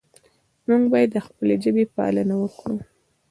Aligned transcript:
موږ 0.67 0.83
باید 0.93 1.09
د 1.13 1.17
خپلې 1.27 1.55
ژبې 1.63 1.85
پالنه 1.95 2.35
وکړو. 2.39 2.77